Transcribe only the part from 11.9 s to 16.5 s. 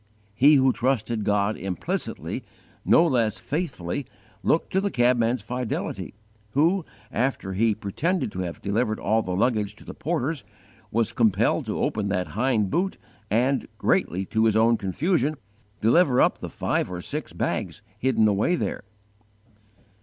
that hind boot and, greatly to his own confusion, deliver up the